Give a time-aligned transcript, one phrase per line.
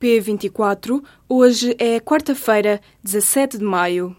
[0.00, 1.02] P24.
[1.28, 4.16] Hoje é quarta-feira, 17 de maio.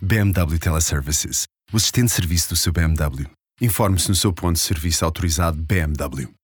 [0.00, 3.26] BMW Teleservices, o assistente de serviço do seu BMW.
[3.60, 6.37] Informe-se no seu ponto de serviço autorizado BMW.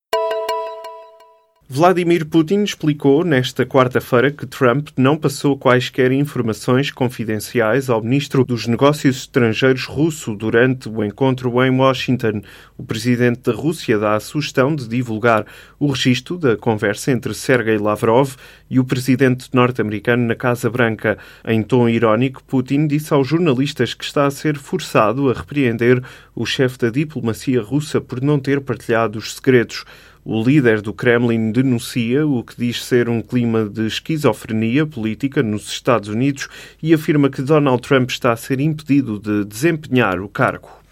[1.67, 8.67] Vladimir Putin explicou nesta quarta-feira que Trump não passou quaisquer informações confidenciais ao ministro dos
[8.67, 12.43] Negócios Estrangeiros russo durante o encontro em Washington.
[12.77, 15.47] O presidente da Rússia dá a sugestão de divulgar
[15.81, 18.35] o registro da conversa entre Sergei Lavrov
[18.69, 21.17] e o presidente norte-americano na Casa Branca.
[21.47, 26.03] Em tom irónico, Putin disse aos jornalistas que está a ser forçado a repreender
[26.35, 29.87] o chefe da diplomacia russa por não ter partilhado os segredos.
[30.27, 35.69] O líder do Kremlin denuncia o que diz ser um clima de esquizofrenia política nos
[35.69, 36.49] Estados Unidos
[36.83, 40.84] e afirma que Donald Trump está a ser impedido de desempenhar o cargo.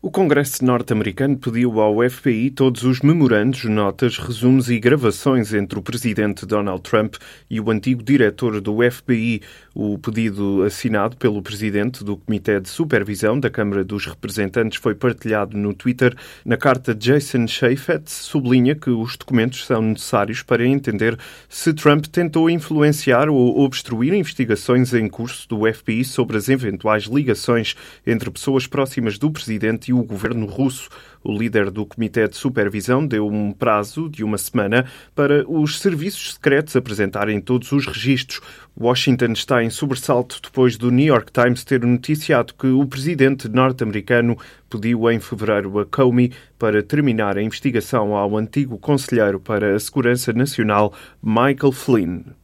[0.00, 5.82] O Congresso norte-americano pediu ao FBI todos os memorandos, notas, resumos e gravações entre o
[5.82, 7.16] presidente Donald Trump
[7.50, 9.42] e o antigo diretor do FBI.
[9.74, 15.58] O pedido assinado pelo presidente do Comitê de Supervisão da Câmara dos Representantes foi partilhado
[15.58, 16.14] no Twitter.
[16.44, 22.48] Na carta, Jason Chaffetz sublinha que os documentos são necessários para entender se Trump tentou
[22.48, 27.74] influenciar ou obstruir investigações em curso do FBI sobre as eventuais ligações
[28.06, 30.88] entre pessoas próximas do presidente e o governo russo.
[31.22, 36.34] O líder do Comitê de Supervisão deu um prazo de uma semana para os serviços
[36.34, 38.40] secretos apresentarem todos os registros.
[38.78, 44.38] Washington está em sobressalto depois do New York Times ter noticiado que o presidente norte-americano
[44.70, 50.32] pediu em fevereiro a Comey para terminar a investigação ao antigo conselheiro para a Segurança
[50.32, 52.37] Nacional, Michael Flynn.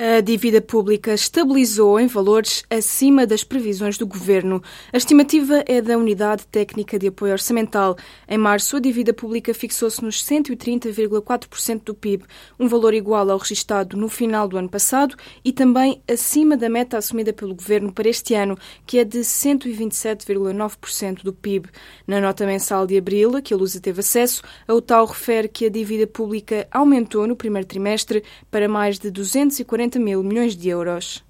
[0.00, 4.62] A dívida pública estabilizou em valores acima das previsões do governo.
[4.92, 7.96] A estimativa é da Unidade Técnica de Apoio Orçamental.
[8.28, 12.22] Em março, a dívida pública fixou-se nos 130,4% do PIB,
[12.60, 16.96] um valor igual ao registado no final do ano passado e também acima da meta
[16.96, 21.70] assumida pelo governo para este ano, que é de 127,9% do PIB.
[22.06, 25.66] Na nota mensal de abril, a que a Lusa teve acesso, a UTAU refere que
[25.66, 31.24] a dívida pública aumentou no primeiro trimestre para mais de 240 mil milhões de euros.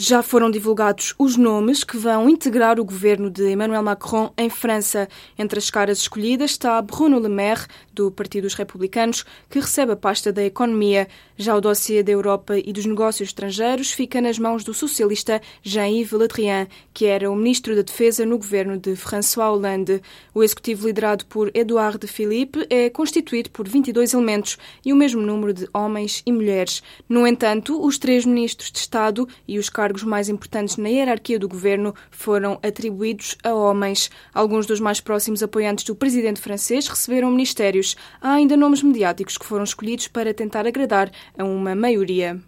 [0.00, 5.08] Já foram divulgados os nomes que vão integrar o governo de Emmanuel Macron em França.
[5.36, 9.96] Entre as caras escolhidas está Bruno Le Maire, do Partido dos Republicanos, que recebe a
[9.96, 11.08] pasta da Economia.
[11.36, 16.12] Já o dossiê da Europa e dos Negócios Estrangeiros fica nas mãos do socialista Jean-Yves
[16.12, 20.00] Le Drian, que era o ministro da Defesa no governo de François Hollande.
[20.32, 25.52] O executivo liderado por Edouard Philippe é constituído por 22 elementos e o mesmo número
[25.52, 26.84] de homens e mulheres.
[27.08, 31.48] No entanto, os três ministros de Estado e os cargos mais importantes na hierarquia do
[31.48, 34.10] governo foram atribuídos a homens.
[34.34, 37.96] Alguns dos mais próximos apoiantes do presidente francês receberam ministérios.
[38.20, 42.40] Há ainda nomes mediáticos que foram escolhidos para tentar agradar a uma maioria.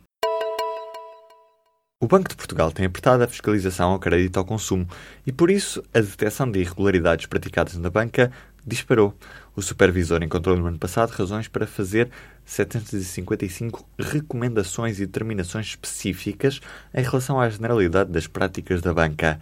[2.02, 4.88] O Banco de Portugal tem apertado a fiscalização ao crédito ao consumo
[5.26, 8.32] e, por isso, a detecção de irregularidades praticadas na banca
[8.66, 9.14] disparou.
[9.54, 12.08] O supervisor encontrou no ano passado razões para fazer
[12.46, 16.62] 755 recomendações e determinações específicas
[16.94, 19.38] em relação à generalidade das práticas da banca.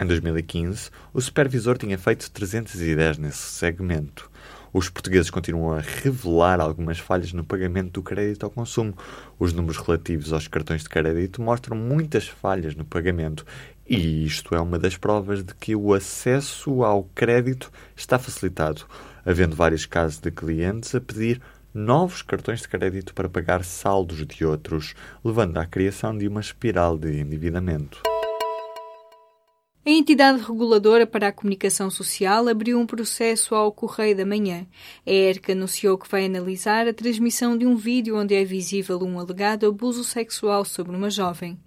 [0.00, 4.28] Em 2015, o supervisor tinha feito 310 nesse segmento.
[4.72, 8.96] Os portugueses continuam a revelar algumas falhas no pagamento do crédito ao consumo.
[9.38, 13.44] Os números relativos aos cartões de crédito mostram muitas falhas no pagamento,
[13.86, 18.86] e isto é uma das provas de que o acesso ao crédito está facilitado,
[19.26, 21.40] havendo vários casos de clientes a pedir
[21.74, 26.96] novos cartões de crédito para pagar saldos de outros, levando à criação de uma espiral
[26.96, 28.11] de endividamento.
[29.84, 34.64] A entidade reguladora para a comunicação social abriu um processo ao Correio da Manhã.
[35.04, 39.18] A ERC anunciou que vai analisar a transmissão de um vídeo onde é visível um
[39.18, 41.58] alegado abuso sexual sobre uma jovem.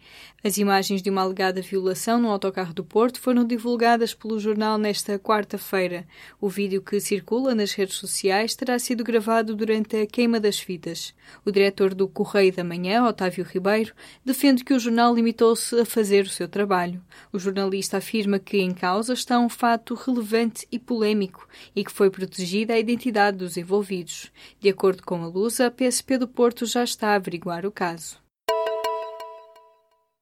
[0.45, 5.17] As imagens de uma alegada violação no autocarro do Porto foram divulgadas pelo jornal nesta
[5.17, 6.05] quarta-feira.
[6.39, 11.15] O vídeo que circula nas redes sociais terá sido gravado durante a queima das fitas.
[11.43, 13.91] O diretor do Correio da Manhã, Otávio Ribeiro,
[14.23, 17.01] defende que o jornal limitou-se a fazer o seu trabalho.
[17.33, 22.11] O jornalista afirma que em causa está um fato relevante e polémico e que foi
[22.11, 24.31] protegida a identidade dos envolvidos.
[24.59, 28.23] De acordo com a Lusa, a PSP do Porto já está a averiguar o caso.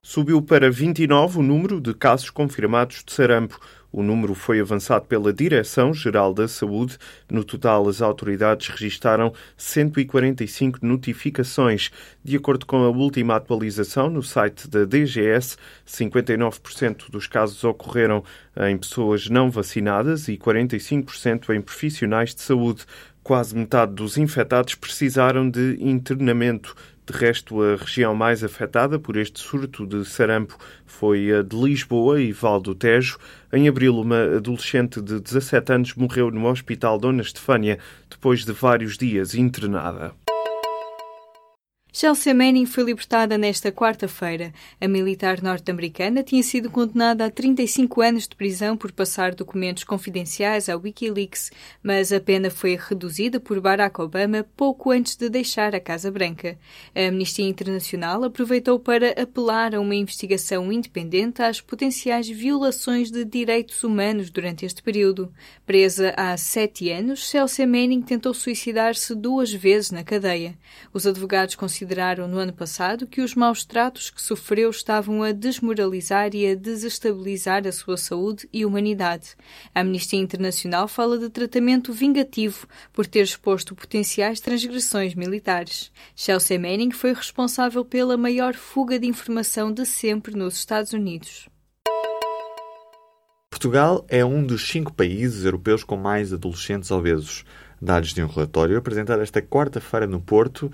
[0.06, 3.58] Subiu para 29 o número de casos confirmados de sarampo.
[3.90, 6.98] O número foi avançado pela Direção-Geral da Saúde.
[7.32, 11.90] No total, as autoridades registaram 145 notificações.
[12.22, 15.56] De acordo com a última atualização no site da DGS,
[15.88, 18.26] 59% dos casos ocorreram
[18.58, 22.84] em pessoas não vacinadas e 45% em profissionais de saúde.
[23.24, 26.76] Quase metade dos infectados precisaram de internamento.
[27.06, 32.22] De resto, a região mais afetada por este surto de sarampo foi a de Lisboa
[32.22, 33.18] e Val do Tejo.
[33.52, 37.78] Em abril, uma adolescente de 17 anos morreu no Hospital Dona Estefânia
[38.10, 40.14] depois de vários dias internada.
[41.96, 44.52] Chelsea Manning foi libertada nesta quarta-feira.
[44.82, 50.70] A militar norte-americana tinha sido condenada a 35 anos de prisão por passar documentos confidenciais
[50.70, 51.52] à Wikileaks,
[51.84, 56.58] mas a pena foi reduzida por Barack Obama pouco antes de deixar a Casa Branca.
[56.96, 63.84] A Amnistia Internacional aproveitou para apelar a uma investigação independente às potenciais violações de direitos
[63.84, 65.32] humanos durante este período.
[65.64, 70.58] Presa há sete anos, Chelsea Manning tentou suicidar-se duas vezes na cadeia.
[70.92, 75.34] Os advogados consideraram consideraram no ano passado que os maus tratos que sofreu estavam a
[75.34, 79.36] desmoralizar e a desestabilizar a sua saúde e humanidade.
[79.76, 85.92] A Amnistia Internacional fala de tratamento vingativo por ter exposto potenciais transgressões militares.
[86.16, 91.50] Chelsea Manning foi responsável pela maior fuga de informação de sempre nos Estados Unidos.
[93.52, 97.44] Portugal é um dos cinco países europeus com mais adolescentes obesos.
[97.82, 100.72] Dados de um relatório apresentado esta quarta-feira no Porto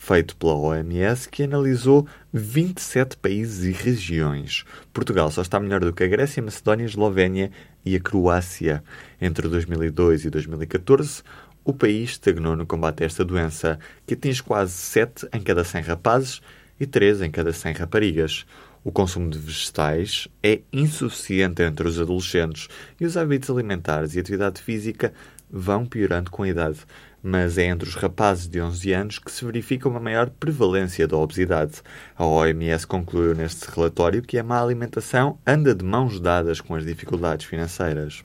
[0.00, 4.64] feito pela OMS, que analisou 27 países e regiões.
[4.94, 7.50] Portugal só está melhor do que a Grécia, a Macedónia, a Eslovénia
[7.84, 8.82] e a Croácia.
[9.20, 11.22] Entre 2002 e 2014,
[11.62, 15.82] o país estagnou no combate a esta doença, que atinge quase 7 em cada 100
[15.82, 16.40] rapazes
[16.80, 18.46] e 3 em cada 100 raparigas.
[18.82, 22.68] O consumo de vegetais é insuficiente entre os adolescentes
[23.00, 25.12] e os hábitos alimentares e atividade física
[25.50, 26.86] vão piorando com a idade
[27.22, 31.16] mas é entre os rapazes de 11 anos que se verifica uma maior prevalência da
[31.16, 31.82] obesidade.
[32.16, 36.84] A OMS concluiu neste relatório que a má alimentação anda de mãos dadas com as
[36.84, 38.24] dificuldades financeiras.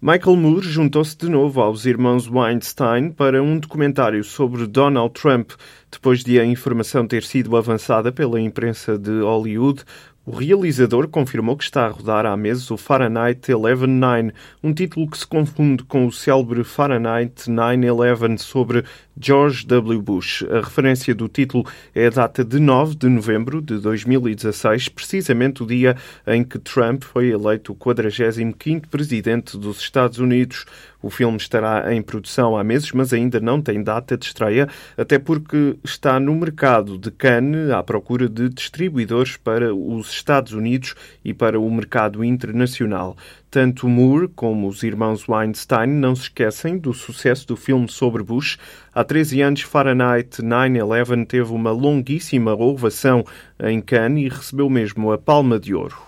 [0.00, 5.50] Michael Moore juntou-se de novo aos irmãos Weinstein para um documentário sobre Donald Trump.
[5.90, 9.82] Depois de a informação ter sido avançada pela imprensa de Hollywood,
[10.24, 15.18] o realizador confirmou que está a rodar há meses o Fahrenheit 11.9, um título que
[15.18, 18.84] se confunde com o célebre Fahrenheit 9.11 sobre
[19.20, 20.00] George W.
[20.00, 20.44] Bush.
[20.44, 25.66] A referência do título é a data de 9 de novembro de 2016, precisamente o
[25.66, 30.64] dia em que Trump foi eleito o 45º presidente dos Estados Unidos.
[31.00, 35.18] O filme estará em produção há meses, mas ainda não tem data de estreia, até
[35.18, 40.94] porque está no mercado de Cannes à procura de distribuidores para os Estados Unidos
[41.24, 43.16] e para o mercado internacional.
[43.50, 48.58] Tanto Moore como os irmãos Weinstein não se esquecem do sucesso do filme sobre Bush.
[48.94, 53.24] Há 13 anos, Fahrenheit 9-11 teve uma longuíssima ovação
[53.58, 56.07] em Cannes e recebeu mesmo a Palma de Ouro.